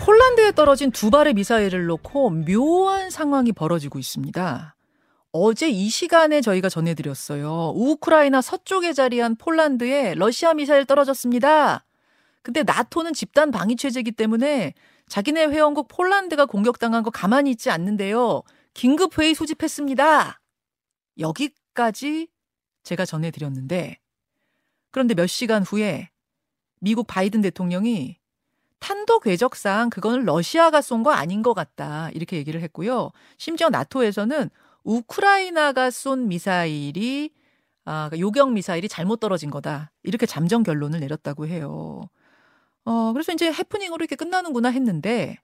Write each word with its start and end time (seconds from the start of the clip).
폴란드에 0.00 0.52
떨어진 0.52 0.90
두 0.90 1.10
발의 1.10 1.34
미사일을 1.34 1.84
놓고 1.84 2.30
묘한 2.30 3.10
상황이 3.10 3.52
벌어지고 3.52 3.98
있습니다. 3.98 4.74
어제 5.32 5.68
이 5.68 5.90
시간에 5.90 6.40
저희가 6.40 6.70
전해드렸어요. 6.70 7.74
우크라이나 7.76 8.40
서쪽에 8.40 8.94
자리한 8.94 9.36
폴란드에 9.36 10.14
러시아 10.14 10.54
미사일 10.54 10.86
떨어졌습니다. 10.86 11.84
근데 12.42 12.62
나토는 12.62 13.12
집단 13.12 13.50
방위 13.50 13.76
체제이기 13.76 14.12
때문에 14.12 14.72
자기네 15.08 15.46
회원국 15.46 15.88
폴란드가 15.88 16.46
공격당한 16.46 17.02
거 17.02 17.10
가만히 17.10 17.50
있지 17.50 17.68
않는데요. 17.70 18.42
긴급 18.72 19.18
회의 19.18 19.34
소집했습니다. 19.34 20.40
여기까지 21.18 22.28
제가 22.84 23.04
전해드렸는데 23.04 23.98
그런데 24.90 25.14
몇 25.14 25.26
시간 25.26 25.62
후에 25.62 26.08
미국 26.80 27.06
바이든 27.06 27.42
대통령이 27.42 28.19
탄도 28.80 29.20
궤적상 29.20 29.90
그거는 29.90 30.24
러시아가 30.24 30.80
쏜 30.82 31.02
거 31.02 31.12
아닌 31.12 31.42
것 31.42 31.54
같다 31.54 32.10
이렇게 32.12 32.36
얘기를 32.36 32.60
했고요. 32.62 33.10
심지어 33.38 33.70
나토에서는 33.70 34.50
우크라이나가 34.84 35.90
쏜 35.90 36.28
미사일이 36.28 37.30
아, 37.86 38.08
그러니까 38.10 38.20
요격 38.20 38.52
미사일이 38.52 38.88
잘못 38.88 39.20
떨어진 39.20 39.50
거다 39.50 39.90
이렇게 40.02 40.26
잠정 40.26 40.62
결론을 40.62 41.00
내렸다고 41.00 41.46
해요. 41.46 42.02
어, 42.84 43.12
그래서 43.12 43.32
이제 43.32 43.52
해프닝으로 43.52 43.96
이렇게 44.02 44.16
끝나는구나 44.16 44.70
했는데 44.70 45.38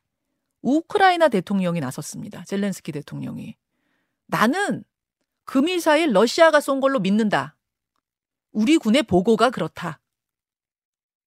우크라이나 0.63 1.29
대통령이 1.29 1.81
나섰습니다. 1.81 2.45
젤렌스키 2.47 2.93
대통령이 2.93 3.57
나는 4.27 4.85
그 5.45 5.59
미사일 5.59 6.13
러시아가 6.13 6.61
쏜 6.61 6.81
걸로 6.81 6.99
믿는다. 7.01 7.57
우리 8.53 8.79
군의 8.79 9.03
보고가 9.03 9.51
그렇다. 9.51 10.01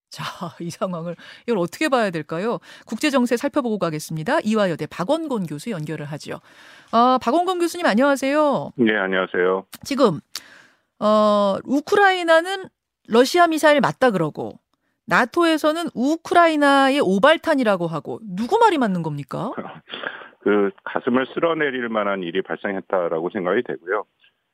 자, 0.10 0.24
이 0.60 0.70
상황을 0.70 1.16
이걸 1.44 1.60
어떻게 1.60 1.90
봐야 1.90 2.10
될까요? 2.10 2.60
국제 2.86 3.10
정세 3.10 3.38
살펴보고 3.38 3.78
가겠습니다. 3.80 4.40
이화여대 4.44 4.88
박원곤 4.88 5.46
교수 5.46 5.72
연결을 5.72 6.06
하죠. 6.06 6.40
아, 6.92 7.20
박원곤 7.22 7.60
교수님 7.60 7.86
안녕하세요. 7.86 8.72
네, 8.76 8.96
안녕하세요. 8.98 9.66
지금 9.84 10.20
어, 11.00 11.56
우크라이나는 11.64 12.66
러시아 13.08 13.48
미사일 13.48 13.82
맞다 13.82 14.12
그러고 14.12 14.60
나토에서는 15.08 15.90
우크라이나의 15.96 17.00
오발탄이라고 17.02 17.88
하고 17.88 18.20
누구 18.24 18.60
말이 18.60 18.78
맞는 18.78 19.02
겁니까? 19.02 19.52
그 20.42 20.72
가슴을 20.84 21.26
쓸어내릴 21.34 21.90
만한 21.90 22.24
일이 22.24 22.42
발생했다라고 22.42 23.30
생각이 23.32 23.64
되고요. 23.64 24.06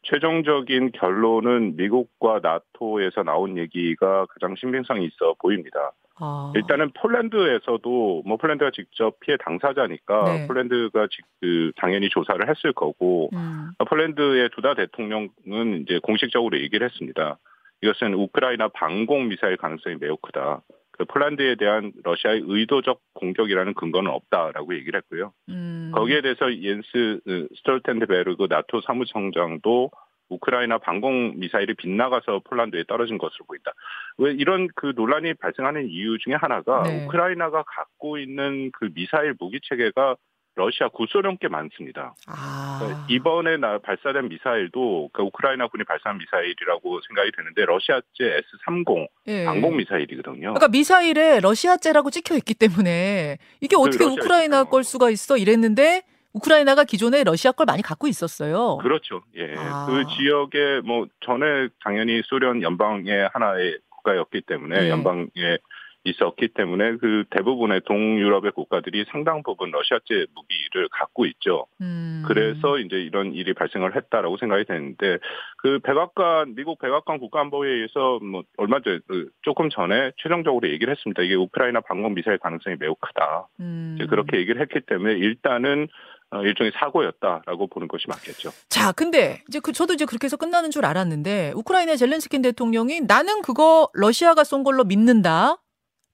최종적인 0.06 0.92
결론은 0.92 1.76
미국과 1.76 2.40
나토에서 2.42 3.24
나온 3.24 3.58
얘기가 3.58 4.26
가장 4.28 4.56
신빙성이 4.56 5.06
있어 5.06 5.36
보입니다. 5.40 5.92
아. 6.18 6.54
일단은 6.56 6.92
폴란드에서도 6.94 8.24
뭐 8.26 8.38
폴란드가 8.38 8.72
직접 8.72 9.20
피해 9.20 9.36
당사자니까 9.38 10.24
네. 10.24 10.48
폴란드가 10.48 11.08
그 11.42 11.72
당연히 11.76 12.10
조사를 12.10 12.48
했을 12.48 12.72
거고 12.72 13.30
음. 13.34 13.72
폴란드의 13.88 14.50
두다 14.56 14.76
대통령은 14.76 15.82
이제 15.82 16.00
공식적으로 16.02 16.58
얘기를 16.60 16.88
했습니다. 16.88 17.38
이것은 17.82 18.14
우크라이나 18.14 18.70
방공 18.70 19.28
미사일 19.28 19.58
가능성이 19.58 19.98
매우 20.00 20.16
크다. 20.18 20.62
그 20.98 21.06
폴란드에 21.06 21.56
대한 21.56 21.92
러시아의 22.04 22.44
의도적 22.46 23.02
공격이라는 23.14 23.74
근거는 23.74 24.12
없다라고 24.12 24.76
얘기를 24.76 24.98
했고요. 25.00 25.34
음. 25.50 25.92
거기에 25.94 26.22
대해서 26.22 26.54
옌스 26.54 27.22
스톨텐드베르그 27.58 28.48
나토 28.50 28.82
사무총장도 28.82 29.92
우크라이나 30.30 30.80
방공 30.80 31.34
미사일이 31.38 31.76
빗나가서 31.76 32.42
폴란드에 32.46 32.86
떨어진 32.88 33.18
것으로 33.18 33.46
보인다. 33.46 33.72
왜 34.18 34.32
이런 34.34 34.68
그 34.76 34.94
논란이 34.96 35.36
발생하는 35.36 35.88
이유 35.90 36.18
중에 36.18 36.34
하나가 36.34 36.82
네. 36.84 37.06
우크라이나가 37.06 37.64
갖고 37.64 38.18
있는 38.18 38.72
그 38.72 38.90
미사일 38.94 39.36
무기 39.40 39.60
체계가 39.62 40.16
러시아 40.56 40.88
구소련께 40.88 41.50
많습니다. 41.50 42.16
아. 42.28 42.80
그러니까 42.80 43.06
이번에 43.10 43.58
나 43.58 43.78
발사된 43.80 44.30
미사일도 44.30 45.10
그 45.14 45.22
우크라이나 45.22 45.68
군이 45.68 45.84
발사한 45.84 46.18
미사일이라고 46.18 47.02
생각이 47.08 47.32
되는데 47.36 47.66
러시아제 47.66 48.04
S-30 48.20 49.08
예. 49.28 49.46
방공 49.46 49.78
미사일이거든요. 49.78 50.54
그러니까 50.54 50.70
미사일에 50.70 51.42
러시아제라고 51.42 52.10
찍혀 52.10 52.36
있기 52.38 52.54
때문에 52.54 53.38
이게 53.60 53.76
어떻게 53.76 54.06
그 54.06 54.12
우크라이나 54.12 54.64
걸 54.64 54.84
수가 54.84 55.10
있어 55.10 55.38
이랬는데 55.38 56.04
우크라이나가 56.34 56.84
기존에 56.84 57.24
러시아 57.24 57.52
걸 57.52 57.66
많이 57.66 57.82
갖고 57.82 58.08
있었어요. 58.08 58.78
그렇죠. 58.78 59.24
예. 59.36 59.56
아. 59.58 59.86
그 59.88 60.04
지역에 60.16 60.82
뭐 60.86 61.08
전에 61.26 61.68
당연히 61.84 62.22
소련 62.26 62.62
연방의 62.62 63.30
하나의 63.34 63.78
국가였기 63.90 64.42
때문에 64.42 64.86
예. 64.86 64.90
연방의 64.90 65.60
있었기 66.06 66.50
때문에 66.50 66.98
그 66.98 67.26
대부분의 67.32 67.82
동유럽의 67.86 68.52
국가들이 68.52 69.06
상당 69.12 69.44
부분 69.44 69.72
러시아제 69.72 70.28
무기를 70.36 70.88
갖고 70.92 71.26
있죠. 71.26 71.66
음. 71.82 72.24
그래서 72.28 72.78
이제 72.80 72.96
이런 72.96 73.34
일이 73.34 73.54
발생을 73.54 73.96
했다라고 73.96 74.38
생각이 74.38 74.66
되는데 74.66 75.18
그 75.58 75.80
백악관 75.80 76.56
미국 76.56 76.80
백악관 76.80 77.18
국가안보회의에서 77.20 78.20
뭐 78.20 78.44
얼마 78.58 78.80
전그 78.82 79.32
조금 79.42 79.70
전에 79.70 80.12
최종적으로 80.18 80.70
얘기를 80.70 80.92
했습니다. 80.92 81.24
이게 81.24 81.34
우크라이나 81.36 81.82
방공 81.82 82.14
미사일 82.14 82.38
가능성이 82.38 82.78
매우 82.80 82.96
크다. 82.96 83.48
음. 83.60 83.98
그렇게 84.10 84.38
얘기를 84.38 84.62
했기 84.62 84.80
때문에 84.82 85.14
일단은 85.14 85.88
어, 86.32 86.42
일종의 86.42 86.72
사고였다라고 86.76 87.68
보는 87.68 87.88
것이 87.88 88.08
맞겠죠. 88.08 88.50
자, 88.70 88.92
근데 88.92 89.44
이제 89.48 89.60
그 89.60 89.72
저도 89.72 89.94
이제 89.94 90.06
그렇게 90.06 90.26
해서 90.26 90.38
끝나는 90.38 90.72
줄 90.72 90.86
알았는데 90.86 91.54
우크라이나 91.56 91.96
젤렌스킨 91.96 92.42
대통령이 92.42 93.02
나는 93.02 93.42
그거 93.42 93.90
러시아가 93.94 94.44
쏜 94.44 94.64
걸로 94.64 94.84
믿는다. 94.84 95.58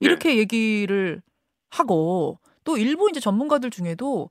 이렇게 0.02 0.30
네. 0.30 0.38
얘기를 0.38 1.22
하고 1.70 2.40
또 2.64 2.78
일부 2.78 3.10
이제 3.10 3.20
전문가들 3.20 3.70
중에도 3.70 4.30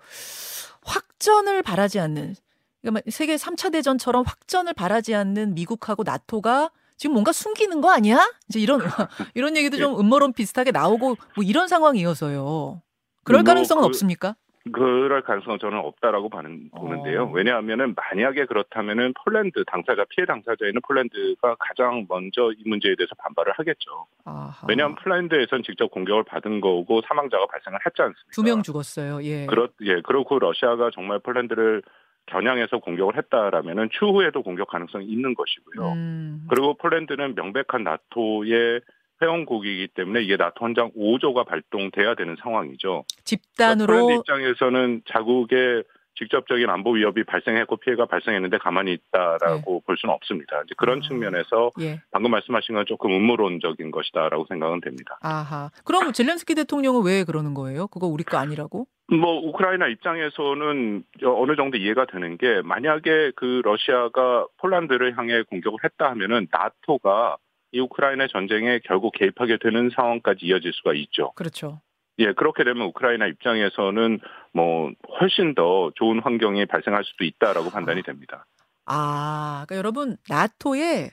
확전을 0.83 1.63
바라지 1.63 1.99
않는 1.99 2.35
그러니까 2.83 3.11
세계 3.11 3.37
3차 3.37 3.73
대전처럼 3.73 4.25
확전을 4.27 4.75
바라지 4.75 5.15
않는 5.15 5.55
미국하고 5.55 6.03
나토가 6.03 6.71
지금 6.97 7.15
뭔가 7.15 7.33
숨기는 7.33 7.81
거 7.81 7.91
아니야? 7.91 8.31
이제 8.49 8.61
이런 8.61 8.81
이런 9.35 9.57
얘기도 9.57 9.79
좀 9.79 9.93
예. 9.93 9.97
음모론 9.97 10.35
비슷하게 10.35 10.71
나오고 10.71 11.17
뭐 11.35 11.45
이런 11.45 11.67
상황이어서요. 11.67 12.83
그럴 13.25 13.43
뭐 13.43 13.47
가능성은 13.47 13.83
그, 13.83 13.87
없습니까? 13.87 14.37
그럴 14.73 15.23
가능성은 15.23 15.59
저는 15.59 15.79
없다라고 15.79 16.29
보는 16.29 16.71
데요. 17.05 17.25
어. 17.25 17.31
왜냐하면은 17.33 17.95
만약에 17.95 18.45
그렇다면은 18.45 19.15
폴란드 19.25 19.65
당사자 19.65 20.05
피해 20.11 20.27
당사자에는 20.27 20.81
폴란드가 20.87 21.57
가장 21.59 22.07
먼저 22.09 22.51
이 22.53 22.69
문제에 22.69 22.95
대해서 22.95 23.15
반발을 23.17 23.53
하겠죠. 23.57 24.07
아하. 24.25 24.67
왜냐하면 24.69 24.97
폴란드에선 24.97 25.63
직접 25.63 25.91
공격을 25.91 26.25
받은 26.25 26.61
거고 26.61 27.01
사망자가 27.07 27.47
발생을 27.47 27.79
했지 27.87 28.03
않습니까? 28.03 28.31
두 28.33 28.43
명 28.43 28.63
죽었어요. 28.63 29.23
예. 29.25 29.47
그렇 29.47 29.69
예 29.83 30.01
그렇고 30.03 30.39
러시아가 30.39 30.91
정말 30.95 31.21
폴란드를 31.21 31.83
겨냥해서 32.27 32.79
공격을 32.79 33.17
했다라면은 33.17 33.89
추후에도 33.93 34.43
공격 34.43 34.69
가능성이 34.69 35.07
있는 35.07 35.35
것이고요. 35.35 35.93
음. 35.93 36.47
그리고 36.51 36.75
폴란드는 36.75 37.35
명백한 37.35 37.83
나토의 37.83 38.83
회원국이기 39.23 39.89
때문에 39.95 40.23
이게 40.23 40.37
나토 40.37 40.65
헌장 40.65 40.91
5조가 40.93 41.47
발동돼야 41.47 42.15
되는 42.15 42.37
상황이죠. 42.43 43.05
집단으로 43.25 43.87
그러니까 43.87 44.15
입장에서는 44.21 45.03
자국의 45.07 45.85
직접적인 46.21 46.69
안보 46.69 46.93
위협이 46.93 47.25
발생했고 47.25 47.77
피해가 47.77 48.07
발생했는데 48.07 48.59
가만히 48.59 48.93
있다라고 48.93 49.73
네. 49.73 49.81
볼 49.87 49.97
수는 49.97 50.15
없습니다. 50.15 50.61
이제 50.65 50.75
그런 50.77 50.99
아, 50.99 51.09
측면에서 51.09 51.71
예. 51.81 52.03
방금 52.11 52.31
말씀하신 52.33 52.75
건 52.75 52.85
조금 52.87 53.13
음모론적인 53.13 53.91
것이다라고 53.91 54.45
생각은 54.49 54.81
됩니다. 54.81 55.19
아하. 55.23 55.71
그럼 55.85 56.13
젤렌스키 56.13 56.55
대통령은 56.55 57.05
왜 57.05 57.25
그러는 57.25 57.55
거예요? 57.55 57.87
그거 57.87 58.07
우리 58.07 58.23
거 58.23 58.37
아니라고? 58.37 58.87
뭐 59.11 59.41
우크라이나 59.49 59.89
입장에서는 59.89 61.05
어느 61.25 61.57
정도 61.57 61.79
이해가 61.79 62.07
되는 62.07 62.37
게 62.37 62.61
만약에 62.63 63.33
그 63.35 63.63
러시아가 63.65 64.47
폴란드를 64.59 65.17
향해 65.17 65.43
공격을 65.43 65.79
했다 65.83 66.11
하면은 66.11 66.47
나토가 66.51 67.37
이 67.73 67.81
우크라이나 67.81 68.27
전쟁에 68.29 68.81
결국 68.85 69.13
개입하게 69.13 69.59
되는 69.59 69.91
상황까지 69.95 70.47
이어질 70.47 70.73
수가 70.73 70.95
있죠. 70.95 71.33
그렇죠. 71.35 71.81
예, 72.19 72.33
그렇게 72.33 72.65
되면 72.65 72.87
우크라이나 72.89 73.27
입장에서는 73.27 74.21
뭐 74.53 74.91
훨씬 75.21 75.55
더 75.55 75.91
좋은 75.95 76.21
환경이 76.21 76.67
발생할 76.67 77.05
수도 77.05 77.25
있다라고 77.25 77.71
판단이 77.71 78.03
됩니다. 78.03 78.47
아, 78.87 79.65
그러니까 79.67 79.77
여러분 79.77 80.17
나토의 80.29 81.11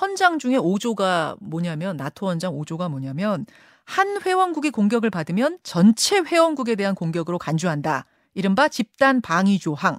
헌장 0.00 0.38
중에 0.38 0.56
5조가 0.56 1.38
뭐냐면 1.40 1.96
나토 1.96 2.28
헌장 2.28 2.52
5조가 2.52 2.90
뭐냐면 2.90 3.46
한 3.84 4.20
회원국이 4.22 4.70
공격을 4.70 5.10
받으면 5.10 5.58
전체 5.62 6.20
회원국에 6.20 6.74
대한 6.74 6.94
공격으로 6.94 7.38
간주한다. 7.38 8.04
이른바 8.34 8.68
집단 8.68 9.20
방위 9.20 9.58
조항. 9.58 9.98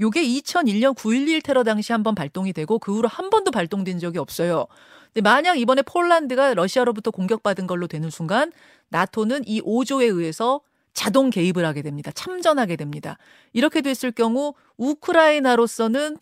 요게 0.00 0.22
2001년 0.22 0.94
9.11 0.94 1.42
테러 1.42 1.64
당시 1.64 1.92
한번 1.92 2.14
발동이 2.14 2.52
되고 2.52 2.78
그 2.78 2.94
후로 2.94 3.08
한 3.08 3.30
번도 3.30 3.50
발동된 3.50 3.98
적이 3.98 4.18
없어요. 4.18 4.66
근데 5.06 5.22
만약 5.22 5.58
이번에 5.58 5.82
폴란드가 5.82 6.54
러시아로부터 6.54 7.10
공격받은 7.10 7.66
걸로 7.66 7.86
되는 7.86 8.10
순간 8.10 8.52
나토는 8.88 9.44
이 9.46 9.62
5조에 9.62 10.14
의해서 10.14 10.60
자동 10.92 11.30
개입을 11.30 11.64
하게 11.64 11.82
됩니다. 11.82 12.10
참전하게 12.12 12.76
됩니다. 12.76 13.18
이렇게 13.52 13.80
됐을 13.80 14.12
경우 14.12 14.54
우크라이나로서는 14.76 16.18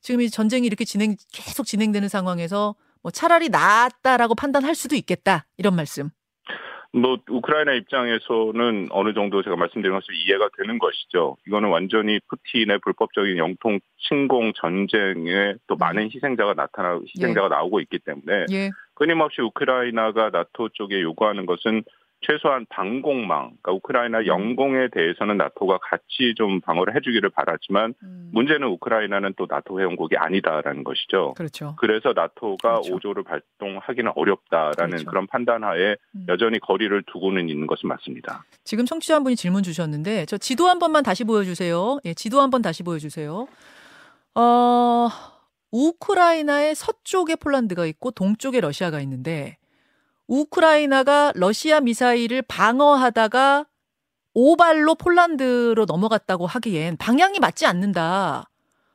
지금 0.00 0.20
이 0.20 0.30
전쟁이 0.30 0.66
이렇게 0.66 0.84
진행 0.84 1.16
계속 1.32 1.66
진행되는 1.66 2.08
상황에서 2.08 2.74
뭐 3.02 3.10
차라리 3.10 3.48
낫다라고 3.48 4.34
판단할 4.34 4.74
수도 4.74 4.96
있겠다. 4.96 5.46
이런 5.56 5.74
말씀. 5.74 6.10
뭐 6.96 7.18
우크라이나 7.28 7.74
입장에서는 7.74 8.88
어느 8.90 9.12
정도 9.12 9.42
제가 9.42 9.54
말씀드린 9.56 9.94
것을 9.94 10.14
이해가 10.14 10.48
되는 10.56 10.78
것이죠. 10.78 11.36
이거는 11.46 11.68
완전히 11.68 12.18
푸틴의 12.28 12.78
불법적인 12.82 13.36
영통 13.36 13.80
침공 14.08 14.54
전쟁에 14.54 15.54
또 15.66 15.74
음. 15.74 15.78
많은 15.78 16.10
희생자가 16.10 16.54
나타나 16.54 16.98
희생자가 17.14 17.48
나오고 17.48 17.80
있기 17.80 17.98
때문에 17.98 18.46
예. 18.50 18.70
끊임없이 18.94 19.42
우크라이나가 19.42 20.30
나토 20.30 20.70
쪽에 20.70 21.02
요구하는 21.02 21.44
것은 21.44 21.84
최소한 22.26 22.66
방공망, 22.68 23.56
그러니까 23.62 23.72
우크라이나 23.72 24.26
영공에 24.26 24.88
대해서는 24.90 25.36
나토가 25.36 25.78
같이 25.78 26.34
좀 26.36 26.60
방어를 26.60 26.96
해주기를 26.96 27.30
바라지만 27.30 27.94
음, 28.02 28.30
문제는 28.32 28.66
우크라이나는 28.68 29.34
또 29.36 29.46
나토 29.48 29.78
회원국이 29.80 30.16
아니다라는 30.16 30.82
것이죠. 30.82 31.34
그렇죠. 31.36 31.76
그래서 31.78 32.12
나토가 32.14 32.80
그렇죠. 32.80 32.96
5조를 32.96 33.24
발동하기는 33.24 34.12
어렵다라는 34.16 34.90
그렇죠. 34.96 35.06
그런 35.06 35.26
판단하에 35.26 35.96
음. 36.16 36.26
여전히 36.28 36.58
거리를 36.58 37.00
두고는 37.12 37.48
있는 37.48 37.66
것은 37.66 37.88
맞습니다. 37.88 38.44
지금 38.64 38.84
청취자 38.86 39.14
한 39.16 39.22
분이 39.24 39.36
질문 39.36 39.62
주셨는데 39.62 40.26
저 40.26 40.36
지도 40.38 40.66
한 40.66 40.78
번만 40.78 41.02
다시 41.04 41.22
보여주세요. 41.24 41.98
예, 42.04 42.14
지도 42.14 42.40
한 42.40 42.50
번 42.50 42.62
다시 42.62 42.82
보여주세요. 42.82 43.46
어, 44.34 45.08
우크라이나의 45.72 46.74
서쪽에 46.74 47.36
폴란드가 47.36 47.86
있고 47.86 48.10
동쪽에 48.10 48.60
러시아가 48.60 49.00
있는데 49.00 49.56
우크라이나가 50.28 51.32
러시아 51.34 51.80
미사일을 51.80 52.42
방어하다가 52.42 53.66
오발로 54.34 54.96
폴란드로 54.96 55.84
넘어갔다고 55.86 56.46
하기엔 56.46 56.96
방향이 56.98 57.38
맞지 57.40 57.64
않는다. 57.66 58.48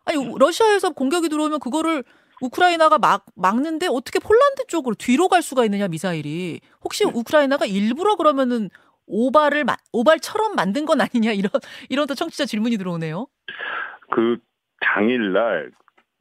아니 0.06 0.18
우- 0.18 0.38
러시아에서 0.38 0.92
공격이 0.92 1.30
들어오면 1.30 1.60
그거를 1.60 2.04
우크라이나가 2.42 2.98
막 2.98 3.26
막는데 3.36 3.88
어떻게 3.88 4.20
폴란드 4.20 4.66
쪽으로 4.68 4.96
뒤로 4.96 5.28
갈 5.28 5.42
수가 5.42 5.64
있느냐 5.66 5.88
미사일이 5.88 6.60
혹시 6.84 7.06
우크라이나가 7.06 7.66
일부러 7.66 8.16
그러면은 8.16 8.70
오발을 9.08 9.64
마- 9.64 9.78
오발처럼 9.92 10.56
만든 10.56 10.86
건 10.86 11.02
아니냐 11.02 11.32
이런 11.34 11.50
이런 11.90 12.08
또 12.08 12.16
청취자 12.16 12.46
질문이 12.46 12.78
들어오네요. 12.78 13.28
그 14.12 14.38
당일날 14.80 15.72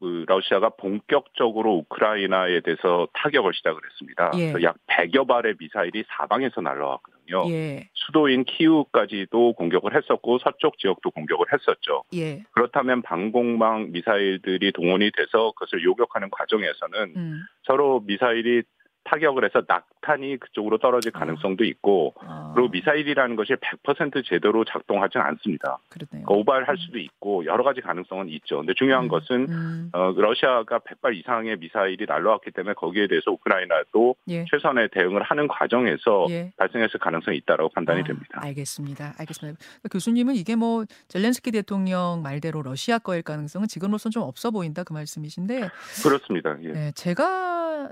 그 0.00 0.25
러시아가 0.26 0.70
본격적으로 0.70 1.75
우크라이나에 1.75 2.61
대해서 2.61 3.06
타격을 3.12 3.52
시작을 3.55 3.81
했습니다. 3.85 4.31
예. 4.37 4.55
약 4.62 4.76
100여 4.87 5.29
발의 5.29 5.56
미사일이 5.61 6.05
사방에서 6.08 6.62
날라왔거든요. 6.62 7.50
예, 7.50 7.88
수도인 7.93 8.44
키우까지도 8.44 9.52
공격을 9.52 9.94
했었고 9.94 10.38
서쪽 10.38 10.79
지역도 10.79 11.11
공격을 11.11 11.47
했었죠. 11.52 12.02
예, 12.14 12.43
그렇다면 12.52 13.02
방공망 13.02 13.93
미사일들이 13.93 14.73
동원이 14.73 15.11
돼서 15.14 15.52
그것을 15.52 15.85
요격하는 15.85 16.31
과정에서는 16.31 17.12
음, 17.17 17.43
서로 17.64 18.00
미사일이 18.00 18.62
타격을 19.10 19.44
해서 19.44 19.62
낙탄이 19.66 20.36
그쪽으로 20.38 20.78
떨어질 20.78 21.10
가능성도 21.10 21.64
있고 21.64 22.14
아, 22.20 22.52
그리고 22.54 22.70
미사일이라는 22.70 23.34
것이 23.34 23.54
100% 23.54 24.24
제대로 24.24 24.64
작동하지는 24.64 25.26
않습니다. 25.26 25.78
그러네요. 25.88 26.24
그러니까 26.24 26.34
오발할 26.34 26.76
수도 26.78 26.98
있고 26.98 27.44
여러 27.44 27.64
가지 27.64 27.80
가능성은 27.80 28.28
있죠. 28.28 28.58
근데 28.58 28.72
중요한 28.74 29.04
음, 29.04 29.08
것은 29.08 29.46
음, 29.48 29.90
어, 29.92 30.12
러시아가 30.16 30.78
100발 30.78 31.16
이상의 31.16 31.58
미사일이 31.58 32.06
날라왔기 32.06 32.52
때문에 32.52 32.74
거기에 32.74 33.08
대해서 33.08 33.32
우크라이나도 33.32 34.14
예, 34.28 34.44
최선의 34.48 34.90
대응을 34.92 35.22
하는 35.22 35.48
과정에서 35.48 36.26
예. 36.30 36.52
발생했을 36.56 37.00
가능성이 37.00 37.38
있다라고 37.38 37.70
판단이 37.70 38.02
아, 38.02 38.04
됩니다. 38.04 38.40
알겠습니다. 38.42 39.14
알겠습니다. 39.18 39.58
그러니까 39.58 39.88
교수님은 39.90 40.36
이게 40.36 40.54
뭐 40.54 40.84
젤렌스키 41.08 41.50
대통령 41.50 42.20
말대로 42.22 42.62
러시아 42.62 42.98
거일 42.98 43.22
가능성은 43.22 43.66
지금으로선 43.66 44.12
좀 44.12 44.22
없어 44.22 44.52
보인다 44.52 44.84
그 44.84 44.92
말씀이신데 44.92 45.68
그렇습니다. 46.04 46.56
예. 46.62 46.72
네, 46.72 46.92
제가 46.92 47.90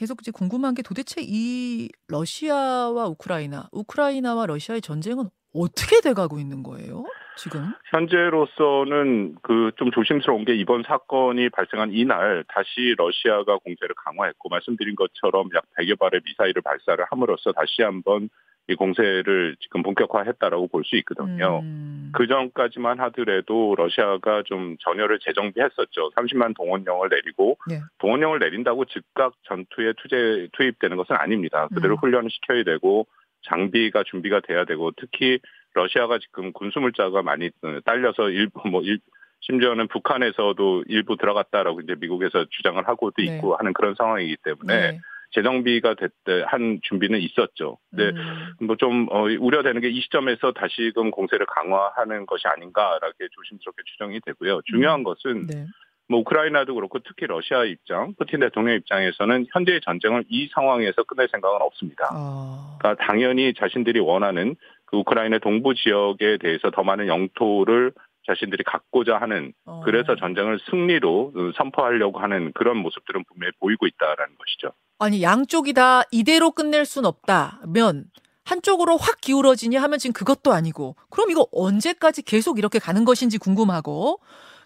계속 0.00 0.22
이제 0.22 0.30
궁금한 0.30 0.72
게 0.74 0.80
도대체 0.80 1.20
이 1.22 1.90
러시아와 2.08 3.06
우크라이나, 3.08 3.68
우크라이나와 3.70 4.46
러시아의 4.46 4.80
전쟁은 4.80 5.28
어떻게 5.52 6.00
돼가고 6.00 6.38
있는 6.38 6.62
거예요? 6.62 7.04
지금? 7.36 7.74
현재로서는 7.90 9.34
그 9.42 9.72
좀 9.76 9.90
조심스러운 9.90 10.46
게 10.46 10.54
이번 10.54 10.84
사건이 10.84 11.50
발생한 11.50 11.92
이날 11.92 12.44
다시 12.48 12.94
러시아가 12.96 13.58
공세를 13.58 13.94
강화했고 13.94 14.48
말씀드린 14.48 14.94
것처럼 14.96 15.50
약 15.54 15.64
100여 15.78 15.98
발의 15.98 16.22
미사일을 16.24 16.62
발사를 16.62 17.04
함으로써 17.10 17.52
다시 17.52 17.82
한번 17.82 18.30
이 18.70 18.74
공세를 18.74 19.56
지금 19.60 19.82
본격화했다라고 19.82 20.68
볼 20.68 20.84
수 20.84 20.96
있거든요. 20.96 21.60
음, 21.62 22.10
그 22.14 22.26
전까지만 22.26 23.00
하더라도 23.00 23.74
러시아가 23.76 24.42
좀 24.44 24.76
전열을 24.80 25.18
재정비했었죠. 25.20 26.10
30만 26.16 26.56
동원령을 26.56 27.08
내리고 27.10 27.58
네. 27.68 27.80
동원령을 27.98 28.38
내린다고 28.38 28.86
즉각 28.86 29.34
전투에 29.44 29.92
투제 29.98 30.48
투입되는 30.52 30.96
것은 30.96 31.16
아닙니다. 31.16 31.68
그대로 31.74 31.94
음. 31.94 31.98
훈련을 32.00 32.30
시켜야 32.30 32.64
되고 32.64 33.06
장비가 33.42 34.04
준비가 34.04 34.40
돼야 34.40 34.64
되고 34.64 34.90
특히 34.96 35.38
러시아가 35.74 36.18
지금 36.18 36.52
군수물자가 36.52 37.22
많이 37.22 37.50
어, 37.62 37.78
딸려서 37.84 38.30
일부 38.30 38.68
뭐 38.68 38.82
일, 38.82 38.98
심지어는 39.40 39.88
북한에서도 39.88 40.84
일부 40.88 41.16
들어갔다라고 41.16 41.80
이제 41.80 41.94
미국에서 41.98 42.46
주장을 42.50 42.86
하고도 42.86 43.22
네. 43.22 43.36
있고 43.36 43.56
하는 43.56 43.72
그런 43.72 43.94
상황이기 43.94 44.36
때문에 44.42 44.92
네. 44.92 45.00
재정비가 45.32 45.94
됐대 45.94 46.44
한 46.46 46.80
준비는 46.82 47.20
있었죠. 47.20 47.78
근데 47.90 48.18
음, 48.60 48.66
뭐좀 48.66 49.08
우려되는 49.40 49.80
게 49.80 49.90
이 49.90 50.00
시점에서 50.02 50.52
다시금 50.52 51.10
공세를 51.10 51.46
강화하는 51.46 52.26
것이 52.26 52.46
아닌가라게 52.46 53.28
조심스럽게 53.30 53.82
추정이 53.86 54.20
되고요. 54.20 54.60
중요한 54.66 55.02
것은 55.02 55.46
네. 55.46 55.66
뭐 56.08 56.20
우크라이나도 56.20 56.74
그렇고 56.74 56.98
특히 57.00 57.26
러시아 57.26 57.64
입장, 57.64 58.14
푸틴 58.18 58.40
대통령 58.40 58.74
입장에서는 58.76 59.46
현재의 59.52 59.80
전쟁을 59.82 60.24
이 60.28 60.48
상황에서 60.52 61.04
끝낼 61.04 61.28
생각은 61.30 61.60
없습니다. 61.60 62.08
어, 62.14 62.76
그러니까 62.78 63.04
당연히 63.04 63.54
자신들이 63.54 64.00
원하는 64.00 64.56
그 64.86 64.96
우크라이나 64.96 65.38
동부 65.38 65.74
지역에 65.74 66.38
대해서 66.38 66.70
더 66.70 66.82
많은 66.82 67.06
영토를 67.06 67.92
자신들이 68.30 68.62
갖고자 68.64 69.16
하는 69.18 69.52
어. 69.64 69.82
그래서 69.84 70.14
전쟁을 70.16 70.60
승리로 70.70 71.32
선포하려고 71.56 72.20
하는 72.20 72.52
그런 72.52 72.76
모습들은 72.76 73.24
분명히 73.24 73.52
보이고 73.58 73.86
있다라는 73.86 74.36
것이죠. 74.38 74.72
아니 74.98 75.22
양쪽이 75.22 75.72
다 75.72 76.02
이대로 76.10 76.50
끝낼 76.52 76.84
순 76.84 77.04
없다면 77.06 78.04
한쪽으로 78.44 78.96
확 78.96 79.20
기울어지냐 79.20 79.80
하면 79.82 79.98
지금 79.98 80.12
그것도 80.12 80.52
아니고 80.52 80.96
그럼 81.08 81.30
이거 81.30 81.46
언제까지 81.52 82.22
계속 82.22 82.58
이렇게 82.58 82.78
가는 82.78 83.04
것인지 83.04 83.38
궁금하고 83.38 84.20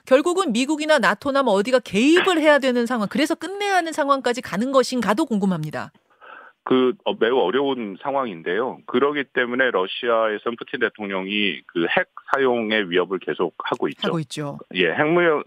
결국은 0.06 0.52
미국이나 0.52 0.99
나토나 0.99 1.43
뭐 1.43 1.55
어디가 1.55 1.81
개입을 1.81 2.40
해야 2.40 2.58
되는 2.58 2.87
상황 2.87 3.08
그래서 3.08 3.34
끝내야 3.34 3.76
하는 3.76 3.93
상황까지 3.93 4.43
가는 4.43 4.70
것인가도 4.72 5.26
궁금합니다. 5.26 5.93
그 6.64 6.94
어, 7.05 7.14
매우 7.14 7.38
어려운 7.38 7.96
상황인데요. 8.02 8.78
그러기 8.87 9.25
때문에 9.34 9.70
러시아에선 9.70 10.56
푸틴 10.56 10.81
대통령이 10.81 11.61
그 11.66 11.87
핵 11.96 12.08
사용의 12.32 12.91
위협을 12.91 13.19
계속 13.19 13.55
하고 13.58 13.86
있죠. 13.88 14.08
하고 14.08 14.19
있죠. 14.20 14.58
예, 14.74 14.91
핵무 14.91 15.44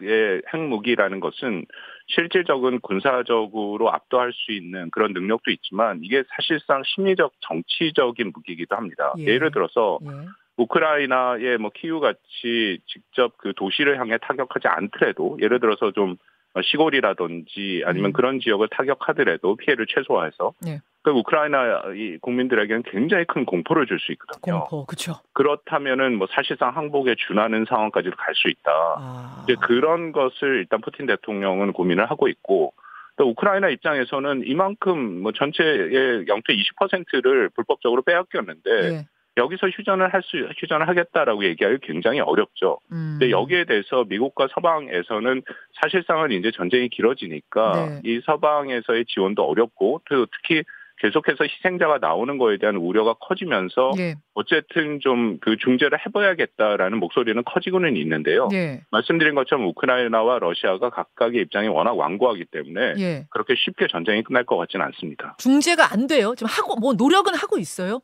핵의 0.00 0.42
핵무기라는 0.52 1.20
것은 1.20 1.64
실질적인 2.08 2.80
군사적으로 2.80 3.92
압도할 3.92 4.32
수 4.32 4.52
있는 4.52 4.90
그런 4.90 5.12
능력도 5.12 5.50
있지만 5.52 6.00
이게 6.02 6.24
사실상 6.30 6.82
심리적 6.84 7.32
정치적인 7.40 8.32
무기이기도 8.34 8.74
합니다. 8.76 9.12
예. 9.18 9.24
예. 9.24 9.38
를 9.38 9.50
들어서 9.52 9.98
예. 10.02 10.08
우크라이나의 10.56 11.58
뭐 11.58 11.70
키우 11.72 12.00
같이 12.00 12.80
직접 12.86 13.38
그 13.38 13.52
도시를 13.54 13.98
향해 14.00 14.18
타격하지 14.20 14.66
않더라도 14.66 15.38
예를 15.40 15.60
들어서 15.60 15.92
좀 15.92 16.16
시골이라든지 16.62 17.82
아니면 17.84 18.10
음. 18.10 18.12
그런 18.12 18.40
지역을 18.40 18.68
타격하더라도 18.70 19.56
피해를 19.56 19.86
최소화해서 19.86 20.54
네. 20.62 20.80
그 21.02 21.10
우크라이나 21.10 21.82
이 21.94 22.18
국민들에게는 22.20 22.82
굉장히 22.82 23.24
큰 23.24 23.44
공포를 23.44 23.86
줄 23.86 23.98
수 24.00 24.12
있거든요. 24.12 24.60
공포 24.60 24.84
그렇죠. 24.84 25.14
그렇다면은 25.32 26.16
뭐 26.16 26.26
사실상 26.30 26.76
항복에 26.76 27.14
준하는 27.26 27.64
상황까지도 27.68 28.16
갈 28.16 28.34
수 28.34 28.48
있다. 28.48 28.70
아. 28.70 29.44
이제 29.44 29.56
그런 29.60 30.12
것을 30.12 30.58
일단 30.58 30.80
푸틴 30.80 31.06
대통령은 31.06 31.72
고민을 31.72 32.10
하고 32.10 32.28
있고 32.28 32.72
또 33.16 33.28
우크라이나 33.30 33.68
입장에서는 33.68 34.42
이만큼 34.46 35.22
뭐 35.22 35.32
전체의 35.32 36.26
영토 36.28 36.52
20%를 36.52 37.48
불법적으로 37.50 38.02
빼앗겼는데 38.02 38.70
예. 38.70 39.06
여기서 39.38 39.68
휴전을 39.68 40.12
할 40.12 40.22
수 40.22 40.36
휴전을 40.58 40.88
하겠다라고 40.88 41.44
얘기하기 41.44 41.78
굉장히 41.82 42.20
어렵죠. 42.20 42.78
음. 42.92 43.16
근데 43.18 43.30
여기에 43.30 43.64
대해서 43.64 44.04
미국과 44.04 44.48
서방에서는 44.52 45.42
사실상은 45.80 46.32
이제 46.32 46.50
전쟁이 46.50 46.88
길어지니까 46.88 47.72
네. 47.86 48.00
이 48.04 48.20
서방에서의 48.26 49.06
지원도 49.06 49.42
어렵고 49.44 50.02
또 50.10 50.26
특히 50.26 50.64
계속해서 51.00 51.44
희생자가 51.44 51.98
나오는 51.98 52.38
거에 52.38 52.58
대한 52.58 52.74
우려가 52.76 53.14
커지면서 53.14 53.92
예. 53.98 54.16
어쨌든 54.34 54.98
좀 55.00 55.38
그 55.40 55.56
중재를 55.56 55.98
해봐야겠다라는 56.04 56.98
목소리는 56.98 57.42
커지고는 57.44 57.96
있는데요. 57.96 58.48
예. 58.52 58.80
말씀드린 58.90 59.34
것처럼 59.36 59.66
우크라이나와 59.68 60.40
러시아가 60.40 60.90
각각의 60.90 61.42
입장이 61.42 61.68
워낙 61.68 61.92
완고하기 61.92 62.46
때문에 62.46 62.94
예. 62.98 63.26
그렇게 63.30 63.54
쉽게 63.56 63.86
전쟁이 63.88 64.22
끝날 64.22 64.44
것 64.44 64.56
같지는 64.56 64.84
않습니다. 64.86 65.36
중재가 65.38 65.92
안 65.92 66.06
돼요. 66.08 66.34
지금 66.36 66.50
하고 66.50 66.74
뭐 66.80 66.92
노력은 66.94 67.34
하고 67.34 67.58
있어요. 67.58 68.00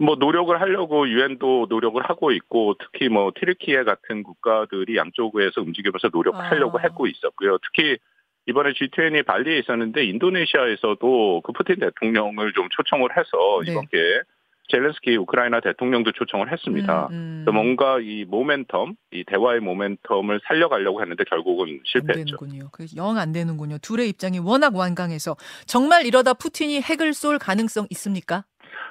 뭐 0.00 0.16
노력을 0.16 0.58
하려고 0.58 1.06
유엔도 1.08 1.66
노력을 1.68 2.02
하고 2.02 2.32
있고 2.32 2.74
특히 2.78 3.08
뭐 3.10 3.32
티르키예 3.38 3.84
같은 3.84 4.22
국가들이 4.22 4.96
양쪽에서 4.96 5.60
움직이면서 5.60 6.08
노력을 6.10 6.40
아. 6.40 6.44
하려고 6.50 6.78
하고 6.78 7.06
있었고요. 7.06 7.58
특히 7.58 7.98
이번에 8.46 8.72
G20 8.72 9.26
발리에 9.26 9.58
있었는데 9.58 10.04
인도네시아에서도 10.06 11.42
그 11.44 11.52
푸틴 11.52 11.76
대통령을 11.80 12.54
좀 12.54 12.68
초청을 12.70 13.10
해서 13.16 13.60
네. 13.64 13.72
이번 13.72 13.86
기회에 13.88 14.22
젤렌스키 14.70 15.16
우크라이나 15.16 15.60
대통령도 15.60 16.12
초청을 16.12 16.50
했습니다. 16.50 17.08
음, 17.10 17.44
음. 17.46 17.52
뭔가 17.52 17.98
이 18.00 18.24
모멘텀, 18.24 18.94
이 19.12 19.24
대화의 19.24 19.60
모멘텀을 19.60 20.40
살려가려고 20.46 21.02
했는데 21.02 21.24
결국은 21.24 21.68
안 21.68 21.80
실패했죠. 21.84 22.36
되는군요. 22.38 22.70
영 22.96 23.18
안 23.18 23.32
되는군요. 23.32 23.78
둘의 23.78 24.08
입장이 24.08 24.38
워낙 24.38 24.74
완강해서 24.74 25.36
정말 25.66 26.06
이러다 26.06 26.34
푸틴이 26.34 26.80
핵을 26.80 27.12
쏠 27.12 27.38
가능성 27.38 27.86
있습니까? 27.90 28.44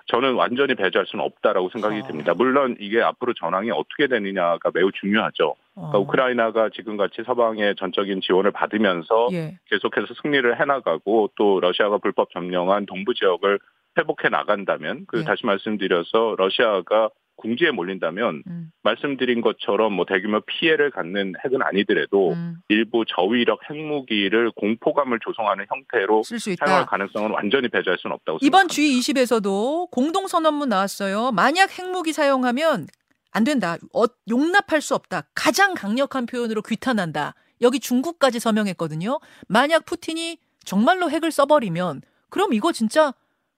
저는 0.08 0.34
완전히 0.34 0.76
배제할 0.76 1.06
수는 1.08 1.24
없다라고 1.26 1.70
생각이 1.70 2.02
아. 2.04 2.08
듭니다. 2.08 2.34
물론 2.34 2.76
이게 2.80 3.02
앞으로 3.02 3.34
전황이 3.34 3.72
어떻게 3.72 4.08
되느냐가 4.08 4.72
매우 4.74 4.92
중요하죠. 4.92 5.50
어. 5.50 5.56
그러니까 5.76 6.00
우크라이나가 6.00 6.70
지금같이 6.70 7.24
서방의 7.26 7.76
전적인 7.76 8.22
지원을 8.22 8.52
받으면서 8.52 9.30
예. 9.32 9.58
계속해서 9.70 10.14
승리를 10.22 10.60
해나가고 10.60 11.32
또 11.36 11.60
러시아가 11.60 11.98
불법 11.98 12.32
점령한 12.32 12.86
동부 12.86 13.14
지역을 13.14 13.60
회복해 13.98 14.30
나간다면 14.30 15.06
그 15.08 15.20
예. 15.20 15.24
다시 15.24 15.46
말씀드려서 15.46 16.36
러시아가 16.38 17.10
궁지에 17.40 17.72
몰린다면 17.72 18.44
음, 18.48 18.72
말씀드린 18.84 19.42
것처럼 19.42 19.94
뭐 19.94 20.06
대규모 20.06 20.42
피해를 20.42 20.92
갖는 20.92 21.34
핵은 21.44 21.62
아니더라도 21.62 22.34
음, 22.34 22.58
일부 22.68 23.06
저위력 23.08 23.60
핵무기를 23.70 24.52
공포감을 24.52 25.20
조성하는 25.24 25.66
형태로 25.70 26.24
사용할. 26.24 26.86
가능성은 26.86 27.32
완전히 27.32 27.70
배제할 27.70 27.98
수는 28.00 28.14
없다고 28.16 28.40
이번 28.42 28.68
생각합니다. 28.68 29.24
G20에서도 29.24 29.90
공동 29.92 30.28
선언문 30.28 30.70
나왔어요. 30.70 31.32
만약 31.32 31.78
핵무기 31.78 32.14
사용하면 32.14 32.88
안 33.32 33.44
된다. 33.44 33.78
어, 33.94 34.04
용납할 34.30 34.82
수 34.82 34.96
없다. 34.96 35.24
가장 35.34 35.74
강력한 35.74 36.26
표현으로 36.26 36.62
규탄한다. 36.62 37.36
여기 37.62 37.80
중국까지 37.80 38.40
서명했거든요. 38.40 39.20
만약 39.48 39.86
푸틴이 39.86 40.38
정말로 40.66 41.10
핵을 41.10 41.32
써버리면 41.32 42.02
그럼 42.30 42.54
이거 42.54 42.72
진짜 42.72 43.14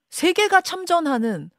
세계가 0.09 0.61
참전하는 0.61 1.49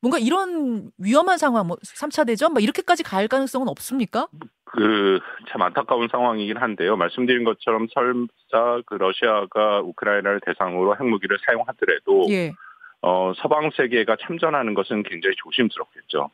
뭔가 0.00 0.18
이런 0.18 0.90
위험한 0.98 1.38
상황, 1.38 1.66
뭐 1.66 1.76
3차 1.82 2.26
대전, 2.26 2.52
막 2.52 2.62
이렇게까지 2.62 3.02
갈 3.02 3.28
가능성은 3.28 3.68
없습니까? 3.68 4.28
그 4.64 5.18
참 5.50 5.62
안타까운 5.62 6.08
상황이긴 6.10 6.56
한데요. 6.56 6.96
말씀드린 6.96 7.44
것처럼 7.44 7.86
설사 7.92 8.82
그 8.86 8.94
러시아가 8.94 9.80
우크라이나를 9.80 10.40
대상으로 10.44 10.96
핵무기를 10.96 11.38
사용하더라도 11.44 12.26
예. 12.30 12.52
어, 13.02 13.32
서방 13.36 13.70
세계가 13.76 14.16
참전하는 14.20 14.74
것은 14.74 15.02
굉장히 15.04 15.34
조심스럽겠죠. 15.36 16.30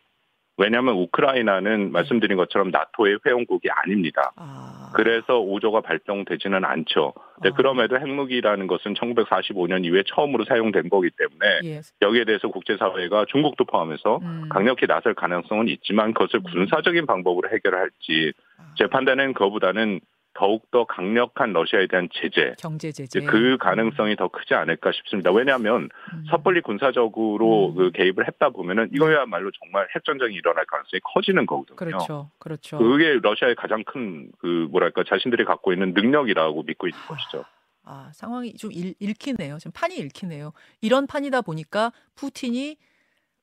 왜냐하면 0.56 0.94
우크라이나는 0.94 1.90
말씀드린 1.90 2.36
것처럼 2.36 2.70
나토의 2.70 3.18
회원국이 3.26 3.68
아닙니다. 3.70 4.32
아. 4.36 4.92
그래서 4.94 5.40
5조가 5.40 5.82
발동되지는 5.82 6.64
않죠. 6.64 7.12
근데 7.34 7.48
아. 7.48 7.52
그럼에도 7.52 7.98
핵무기라는 7.98 8.68
것은 8.68 8.94
1945년 8.94 9.84
이후에 9.84 10.04
처음으로 10.06 10.44
사용된 10.44 10.88
거기 10.88 11.10
때문에 11.10 11.60
예. 11.64 11.80
여기에 12.02 12.24
대해서 12.24 12.48
국제사회가 12.48 13.24
중국도 13.28 13.64
포함해서 13.64 14.20
음. 14.22 14.48
강력히 14.48 14.86
나설 14.86 15.14
가능성은 15.14 15.68
있지만 15.68 16.14
그것을 16.14 16.40
음. 16.40 16.52
군사적인 16.52 17.06
방법으로 17.06 17.48
해결할지 17.50 18.32
아. 18.58 18.74
제 18.76 18.86
판단은 18.86 19.32
그거보다는 19.32 20.00
더욱더 20.34 20.84
강력한 20.84 21.52
러시아에 21.52 21.86
대한 21.86 22.08
제재 22.12 22.54
경제 22.58 22.92
제재. 22.92 23.20
그 23.20 23.56
가능성이 23.58 24.16
더 24.16 24.28
크지 24.28 24.54
않을까 24.54 24.92
싶습니다. 24.92 25.30
왜냐하면 25.32 25.88
음. 26.12 26.24
섣불리 26.30 26.60
군사적으로 26.60 27.70
음. 27.70 27.74
그 27.76 27.90
개입을 27.92 28.26
했다 28.26 28.50
보면은 28.50 28.90
이거야말로 28.92 29.50
정말 29.62 29.88
핵전쟁이 29.94 30.34
일어날 30.34 30.64
가능성이 30.66 31.00
커지는 31.14 31.46
거거든요. 31.46 31.76
그렇죠. 31.76 32.30
그렇죠. 32.38 32.78
그게 32.78 33.18
러시아의 33.22 33.54
가장 33.54 33.82
큰 33.84 34.24
그 34.38 34.68
뭐랄까 34.70 35.04
자신들이 35.08 35.44
갖고 35.44 35.72
있는 35.72 35.92
능력이라고 35.94 36.62
믿고 36.64 36.86
있는 36.88 37.00
것이죠. 37.06 37.44
아, 37.84 38.10
상황이 38.12 38.54
좀 38.54 38.72
읽, 38.72 38.96
읽히네요. 38.98 39.58
지금 39.58 39.72
판이 39.72 39.96
읽히네요. 39.96 40.52
이런 40.80 41.06
판이다 41.06 41.42
보니까 41.42 41.92
푸틴이 42.14 42.76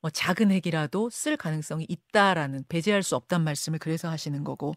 뭐 0.01 0.09
작은 0.09 0.51
핵이라도 0.51 1.09
쓸 1.09 1.37
가능성이 1.37 1.85
있다라는 1.87 2.65
배제할 2.67 3.03
수 3.03 3.15
없단 3.15 3.43
말씀을 3.43 3.79
그래서 3.79 4.09
하시는 4.09 4.43
거고. 4.43 4.73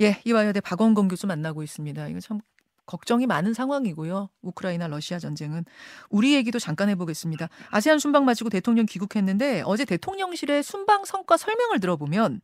예, 0.00 0.20
이화여대 0.24 0.60
박원건 0.60 1.08
교수 1.08 1.26
만나고 1.26 1.62
있습니다. 1.62 2.08
이거 2.08 2.20
참 2.20 2.40
걱정이 2.86 3.26
많은 3.26 3.54
상황이고요. 3.54 4.28
우크라이나 4.42 4.88
러시아 4.88 5.18
전쟁은 5.18 5.64
우리 6.10 6.34
얘기도 6.34 6.58
잠깐 6.58 6.88
해보겠습니다. 6.90 7.48
아세안 7.70 7.98
순방 7.98 8.24
마치고 8.24 8.50
대통령 8.50 8.86
귀국했는데 8.86 9.62
어제 9.64 9.84
대통령실의 9.84 10.62
순방 10.62 11.04
성과 11.04 11.36
설명을 11.36 11.80
들어보면 11.80 12.40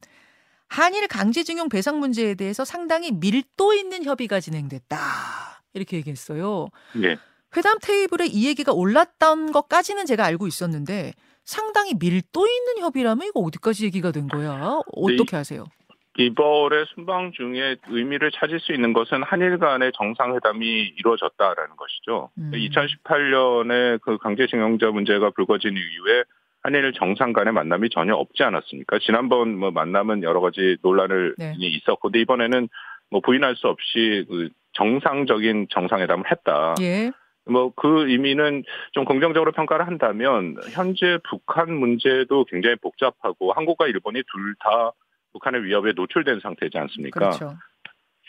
한일 0.69 1.09
강제징용 1.09 1.69
배상 1.69 1.99
문제에 1.99 2.35
대해서 2.35 2.65
상당히 2.65 3.11
밀도 3.11 3.75
있는 3.75 4.05
협의가 4.05 4.41
진행됐다. 4.41 4.99
이렇게 5.75 5.97
얘기했어요. 5.97 6.69
예. 7.03 7.17
회담 7.57 7.79
테이블에 7.81 8.27
이 8.27 8.47
얘기가 8.47 8.73
올랐던 8.73 9.53
것까지는 9.53 10.07
제가 10.07 10.25
알고 10.25 10.47
있었는데 10.47 11.15
상당히 11.49 11.95
밀도 11.99 12.47
있는 12.47 12.83
협의라면 12.83 13.29
이거 13.29 13.41
어디까지 13.41 13.87
얘기가 13.87 14.13
된 14.13 14.29
거야? 14.29 14.81
어떻게 14.93 15.35
하세요? 15.35 15.65
이번에 16.19 16.85
순방 16.95 17.33
중에 17.33 17.77
의미를 17.89 18.31
찾을 18.31 18.61
수 18.61 18.73
있는 18.75 18.93
것은 18.93 19.23
한일 19.23 19.57
간의 19.59 19.93
정상회담이 19.97 20.67
이루어졌다라는 20.99 21.77
것이죠. 21.77 22.29
음. 22.37 22.51
2018년에 22.53 23.99
그 24.03 24.19
강제징용자 24.19 24.91
문제가 24.91 25.31
불거진 25.31 25.73
이후에 25.73 26.25
한일 26.63 26.93
정상 26.93 27.33
간의 27.33 27.55
만남이 27.55 27.89
전혀 27.95 28.15
없지 28.15 28.43
않았습니까? 28.43 28.99
지난번 28.99 29.57
뭐 29.57 29.71
만남은 29.71 30.25
여러 30.25 30.41
가지 30.41 30.77
논란을 30.83 31.37
네. 31.39 31.55
있었고, 31.57 32.11
근데 32.11 32.21
이번에는 32.21 32.69
뭐 33.11 33.21
부인할 33.23 33.57
수 33.57 33.69
없이 33.69 34.27
그 34.29 34.51
정상적인 34.73 35.69
정상회담을 35.71 36.31
했다. 36.31 36.75
예. 36.83 37.11
뭐 37.49 37.71
그 37.77 38.09
의미는 38.09 38.65
좀 38.93 39.05
긍정적으로 39.05 39.53
평가를 39.53 39.87
한다면 39.87 40.57
현재 40.73 41.19
북한 41.29 41.73
문제도 41.73 42.45
굉장히 42.45 42.77
복잡하고 42.77 43.53
한국과 43.53 43.87
일본이 43.87 44.23
둘 44.31 44.55
다 44.61 44.93
북한의 45.33 45.65
위협에 45.65 45.93
노출된 45.95 46.41
상태지 46.41 46.79
않습니까? 46.79 47.19
그렇죠. 47.21 47.55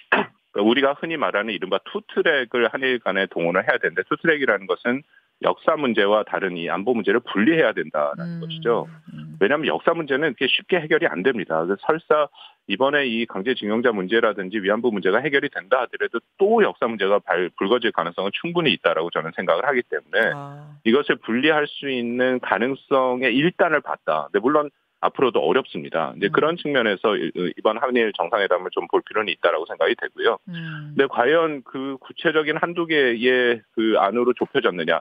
그러니까 0.10 0.70
우리가 0.70 0.94
흔히 0.94 1.18
말하는 1.18 1.54
이른바 1.54 1.80
투트랙을 1.86 2.70
한일 2.72 3.00
간에 3.00 3.26
동원을 3.28 3.64
해야 3.64 3.78
되는데 3.78 4.04
투트랙이라는 4.10 4.68
것은 4.68 5.04
역사 5.42 5.76
문제와 5.78 6.24
다른 6.24 6.58
이 6.58 6.70
안보 6.70 6.94
문제를 6.94 7.22
분리해야 7.22 7.72
된다는 7.74 8.14
음, 8.20 8.40
것이죠. 8.42 8.88
음. 9.14 9.38
왜냐하면 9.40 9.68
역사 9.68 9.94
문제는 9.94 10.34
그게 10.34 10.48
쉽게 10.48 10.80
해결이 10.82 11.08
안 11.08 11.24
됩니다. 11.24 11.66
설사 11.82 12.28
이번에 12.68 13.06
이 13.08 13.26
강제징용자 13.26 13.94
문제라든지 13.94 14.60
위안부 14.60 14.92
문제가 14.92 15.20
해결이 15.20 15.50
된다 15.50 15.82
하더라도 15.82 16.20
또 16.38 16.62
역사 16.64 16.88
문제가 16.88 17.20
발, 17.20 17.50
불거질 17.58 17.92
가능성은 17.94 18.32
충분히 18.34 18.72
있다라고 18.74 19.10
저는 19.12 19.32
생각을 19.36 19.66
하기 19.66 19.82
때문에 19.90 20.32
아, 20.36 20.76
이것을 20.84 21.16
분리할 21.18 21.66
수 21.68 21.90
있는 21.90 22.40
가능성의 22.42 23.34
일단을 23.36 23.82
봤다. 23.82 24.28
근데 24.32 24.40
물론 24.40 24.70
앞으로도 25.02 25.40
어렵습니다. 25.40 26.14
이제 26.18 26.28
음. 26.28 26.32
그런 26.34 26.58
측면에서 26.58 27.16
이- 27.16 27.32
이번 27.58 27.78
한일 27.78 28.12
정상회담을 28.18 28.70
좀 28.72 28.88
볼 28.90 29.02
필요는 29.08 29.32
있다라고 29.32 29.66
생각이 29.66 29.96
되고요. 29.96 30.38
음. 30.50 30.94
근데 30.96 31.08
과연 31.08 31.64
그 31.64 31.96
구체적인 32.02 32.58
한두 32.58 32.86
개의 32.86 33.62
그 33.72 33.96
안으로 33.98 34.34
좁혀졌느냐? 34.34 35.00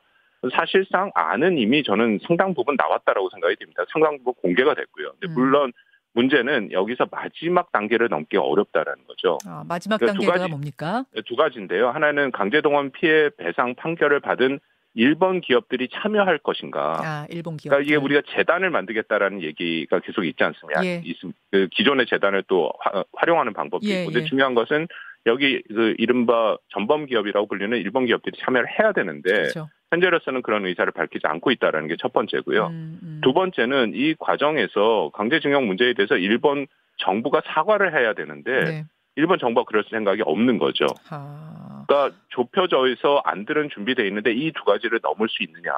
사실상 0.54 1.11
안은 1.14 1.59
이미 1.59 1.83
저는 1.83 2.21
상당 2.26 2.54
부분 2.54 2.76
나왔다라고 2.76 3.28
생각이 3.30 3.57
됩니다. 3.57 3.85
상당 3.92 4.18
부분 4.18 4.35
공개가 4.35 4.75
됐고요. 4.75 5.12
근데 5.18 5.26
음. 5.28 5.35
물론 5.35 5.73
문제는 6.14 6.73
여기서 6.73 7.07
마지막 7.11 7.71
단계를 7.73 8.09
넘기 8.09 8.37
어렵다라는 8.37 9.04
거죠. 9.07 9.38
아, 9.47 9.62
마지막 9.68 9.99
그러니까 9.99 10.18
두 10.18 10.26
단계가 10.26 10.38
가지. 10.45 10.50
뭡니까? 10.50 11.04
두 11.26 11.37
가지인데요. 11.37 11.90
하나는 11.90 12.30
강제동원 12.33 12.90
피해 12.92 13.30
배상 13.37 13.75
판결을 13.75 14.21
받은 14.21 14.59
일본 14.95 15.40
기업들이 15.40 15.88
참여할 15.92 16.38
것인가. 16.38 17.00
아, 17.04 17.26
일본 17.30 17.57
기업. 17.57 17.71
그러니까 17.71 17.87
이게 17.87 17.97
우리가 17.97 18.23
재단을 18.35 18.71
만들겠다라는 18.71 19.42
얘기가 19.42 20.00
계속 20.00 20.25
있지 20.25 20.42
않습니까? 20.42 20.85
예. 20.85 21.02
있음- 21.04 21.33
그 21.52 21.68
기존의 21.71 22.07
재단을 22.07 22.42
또 22.49 22.73
화- 22.80 23.04
활용하는 23.12 23.52
방법도 23.52 23.87
예, 23.87 24.00
있고, 24.00 24.11
근데 24.12 24.25
예. 24.25 24.28
중요한 24.28 24.54
것은 24.54 24.88
여기 25.26 25.62
그 25.68 25.95
이른바 25.99 26.57
전범 26.73 27.07
기업이라고 27.07 27.47
불리는 27.47 27.76
일본 27.78 28.07
기업들이 28.07 28.37
참여를 28.40 28.66
해야 28.80 28.92
되는데 28.92 29.30
그렇죠. 29.30 29.68
현재로서는 29.90 30.42
그런 30.42 30.66
의사를 30.66 30.90
밝히지 30.92 31.26
않고 31.26 31.50
있다라는 31.52 31.88
게 31.88 31.97
첫 31.99 32.12
번째고요. 32.12 32.66
음, 32.68 32.99
음. 33.02 33.21
두 33.23 33.33
번째는 33.33 33.92
이 33.95 34.14
과정에서 34.18 35.11
강제징용 35.14 35.66
문제에 35.66 35.95
대해서 35.95 36.16
일본 36.16 36.66
정부가 36.99 37.42
사과를 37.47 37.92
해야 37.99 38.12
되는데 38.14 38.64
네. 38.64 38.85
일본 39.16 39.38
정부가 39.38 39.64
그럴 39.66 39.85
생각이 39.90 40.23
없는 40.25 40.59
거죠. 40.59 40.87
아. 41.11 41.85
그러니까 41.88 42.16
좁혀져 42.28 42.87
있어 42.88 43.21
안 43.25 43.45
들은 43.47 43.68
준비돼 43.71 44.07
있는데 44.09 44.33
이 44.33 44.52
두 44.52 44.64
가지를 44.64 45.00
넘을 45.02 45.28
수 45.28 45.42
있느냐? 45.42 45.73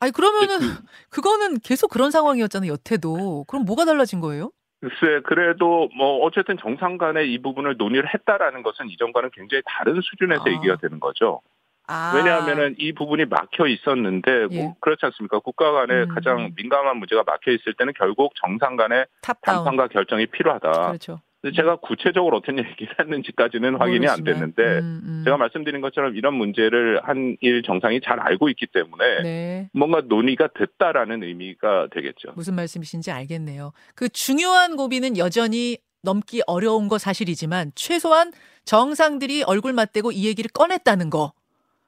아니 0.00 0.12
그러면은 0.12 0.58
그거는 1.10 1.58
계속 1.64 1.88
그런 1.88 2.10
상황이었잖아요. 2.10 2.72
여태도. 2.72 3.44
그럼 3.48 3.64
뭐가 3.64 3.84
달라진 3.84 4.20
거예요? 4.20 4.50
글쎄, 4.80 5.20
그래도 5.24 5.88
뭐 5.96 6.18
어쨌든 6.24 6.56
정상 6.58 6.98
간에 6.98 7.24
이 7.24 7.38
부분을 7.40 7.76
논의를 7.78 8.12
했다라는 8.12 8.64
것은 8.64 8.90
이전과는 8.90 9.30
굉장히 9.32 9.62
다른 9.64 10.00
수준에서 10.00 10.42
아. 10.44 10.50
얘기가 10.50 10.76
되는 10.76 10.98
거죠. 10.98 11.40
아. 11.88 12.12
왜냐하면은 12.14 12.74
이 12.78 12.92
부분이 12.92 13.26
막혀 13.26 13.66
있었는데 13.66 14.46
예. 14.50 14.62
뭐 14.62 14.74
그렇지 14.80 15.04
않습니까? 15.06 15.40
국가 15.40 15.72
간에 15.72 16.02
음. 16.02 16.08
가장 16.08 16.52
민감한 16.56 16.98
문제가 16.98 17.22
막혀 17.26 17.50
있을 17.52 17.74
때는 17.74 17.92
결국 17.98 18.32
정상 18.40 18.76
간의. 18.76 19.06
담판과 19.22 19.88
결정이 19.88 20.26
필요하다. 20.26 20.70
그렇죠. 20.70 21.20
제가 21.56 21.76
구체적으로 21.76 22.36
어떤 22.36 22.56
얘기를 22.58 22.94
했는지까지는 23.00 23.74
확인이 23.74 24.06
안 24.06 24.20
모르지만. 24.20 24.24
됐는데 24.54 24.62
음, 24.78 25.00
음. 25.04 25.22
제가 25.24 25.36
말씀드린 25.36 25.80
것처럼 25.80 26.14
이런 26.14 26.34
문제를 26.34 27.00
한일 27.02 27.62
정상이 27.66 28.00
잘 28.00 28.20
알고 28.20 28.48
있기 28.50 28.68
때문에 28.72 29.22
네. 29.22 29.70
뭔가 29.72 30.02
논의가 30.04 30.50
됐다라는 30.56 31.24
의미가 31.24 31.88
되겠죠. 31.92 32.32
무슨 32.36 32.54
말씀이신지 32.54 33.10
알겠네요. 33.10 33.72
그 33.96 34.08
중요한 34.08 34.76
고비는 34.76 35.18
여전히 35.18 35.78
넘기 36.04 36.42
어려운 36.46 36.86
거 36.86 36.98
사실이지만 36.98 37.72
최소한 37.74 38.32
정상들이 38.64 39.42
얼굴 39.42 39.72
맞대고 39.72 40.12
이 40.12 40.26
얘기를 40.26 40.48
꺼냈다는 40.52 41.10
거. 41.10 41.32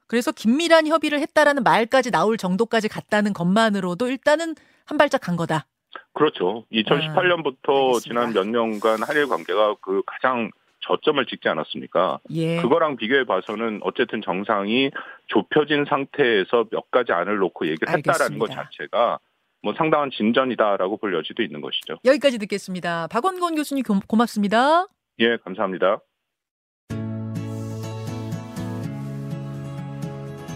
그래서 0.07 0.33
긴밀한 0.33 0.87
협의를 0.87 1.21
했다라는 1.21 1.63
말까지 1.63 2.11
나올 2.11 2.37
정도까지 2.37 2.89
갔다는 2.89 3.33
것만으로도 3.33 4.09
일단은 4.09 4.55
한 4.85 4.99
발짝 4.99 5.21
간 5.21 5.37
거다. 5.37 5.67
그렇죠. 6.13 6.65
2018년부터 6.73 7.87
알겠습니다. 7.87 8.01
지난 8.01 8.33
몇 8.33 8.47
년간 8.47 9.03
한일 9.03 9.29
관계가 9.29 9.77
그 9.81 10.03
가장 10.07 10.51
저점을 10.87 11.25
찍지 11.27 11.49
않았습니까? 11.49 12.21
예. 12.31 12.61
그거랑 12.61 12.97
비교해 12.97 13.25
봐서는 13.25 13.81
어쨌든 13.83 14.21
정상이 14.21 14.91
좁혀진 15.29 15.87
상태에서 15.89 16.67
몇 16.71 16.91
가지 16.91 17.13
안을 17.13 17.39
놓고 17.39 17.67
얘기를 17.69 17.89
했다라는 17.89 18.39
것 18.39 18.51
알겠습니다. 18.51 18.55
자체가 18.71 19.19
뭐 19.63 19.73
상당한 19.79 20.11
진전이다라고 20.11 20.99
볼 20.99 21.15
여지도 21.15 21.43
있는 21.43 21.63
것이죠. 21.63 21.99
여기까지 22.05 22.37
듣겠습니다. 22.39 23.07
박원곤 23.07 23.55
교수님 23.55 23.83
고- 23.83 24.01
고맙습니다. 24.07 24.87
예, 25.21 25.39
감사합니다. 25.39 26.01